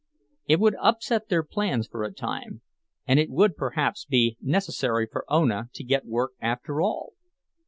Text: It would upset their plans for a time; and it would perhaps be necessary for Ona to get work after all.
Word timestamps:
It 0.47 0.59
would 0.59 0.73
upset 0.81 1.29
their 1.29 1.43
plans 1.43 1.85
for 1.87 2.03
a 2.03 2.11
time; 2.11 2.61
and 3.07 3.19
it 3.19 3.29
would 3.29 3.55
perhaps 3.55 4.03
be 4.03 4.35
necessary 4.41 5.05
for 5.05 5.31
Ona 5.31 5.69
to 5.75 5.83
get 5.83 6.07
work 6.07 6.31
after 6.41 6.81
all. 6.81 7.13